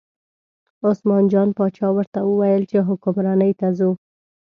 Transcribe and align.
عثمان 0.91 1.25
جان 1.33 1.49
باچا 1.57 1.87
ورته 1.95 2.19
وویل 2.25 2.63
چې 2.71 2.77
حکمرانۍ 2.87 3.51
ته 3.59 3.67
ځو. 3.77 3.91